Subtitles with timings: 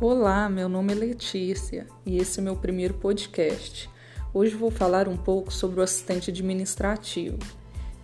[0.00, 3.90] Olá, meu nome é Letícia e esse é meu primeiro podcast.
[4.32, 7.36] Hoje vou falar um pouco sobre o assistente administrativo.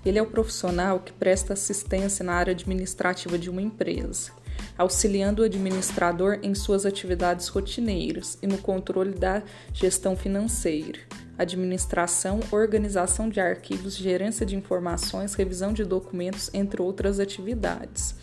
[0.05, 4.33] Ele é o profissional que presta assistência na área administrativa de uma empresa,
[4.77, 9.41] auxiliando o administrador em suas atividades rotineiras e no controle da
[9.73, 10.99] gestão financeira,
[11.39, 18.17] administração, organização de arquivos, gerência de informações, revisão de documentos, entre outras atividades.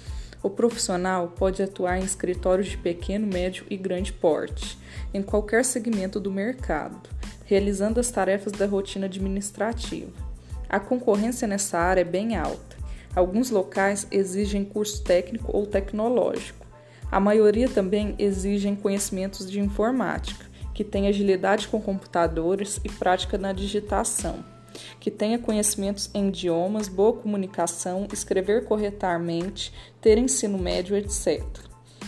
[0.43, 4.75] O profissional pode atuar em escritórios de pequeno, médio e grande porte,
[5.13, 7.09] em qualquer segmento do mercado,
[7.45, 10.11] realizando as tarefas da rotina administrativa.
[10.67, 12.75] A concorrência nessa área é bem alta.
[13.15, 16.65] Alguns locais exigem curso técnico ou tecnológico.
[17.11, 23.53] A maioria também exigem conhecimentos de informática, que tem agilidade com computadores e prática na
[23.53, 24.43] digitação
[24.99, 31.41] que tenha conhecimentos em idiomas, boa comunicação, escrever corretamente, ter ensino médio, etc.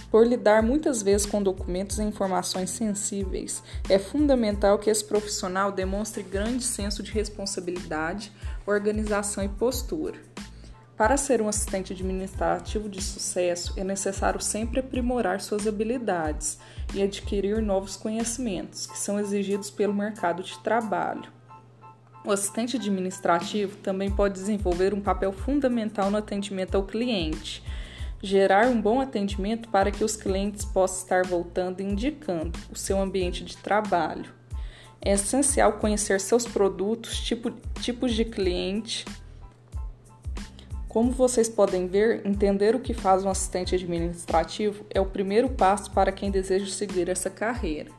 [0.09, 6.21] Por lidar muitas vezes com documentos e informações sensíveis, é fundamental que esse profissional demonstre
[6.21, 8.31] grande senso de responsabilidade,
[8.65, 10.19] organização e postura.
[10.95, 16.59] Para ser um assistente administrativo de sucesso, é necessário sempre aprimorar suas habilidades
[16.93, 21.31] e adquirir novos conhecimentos que são exigidos pelo mercado de trabalho.
[22.25, 27.61] O assistente administrativo também pode desenvolver um papel fundamental no atendimento ao cliente,
[28.21, 33.01] gerar um bom atendimento para que os clientes possam estar voltando e indicando o seu
[33.01, 34.31] ambiente de trabalho.
[35.01, 39.03] É essencial conhecer seus produtos, tipo, tipos de cliente.
[40.87, 45.91] Como vocês podem ver, entender o que faz um assistente administrativo é o primeiro passo
[45.91, 47.91] para quem deseja seguir essa carreira.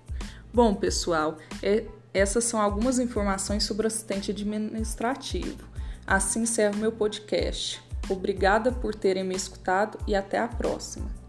[0.50, 1.84] Bom, pessoal, é
[2.14, 5.68] essas são algumas informações sobre o assistente administrativo.
[6.06, 7.82] Assim encerro meu podcast.
[8.08, 11.23] Obrigada por terem me escutado e até a próxima.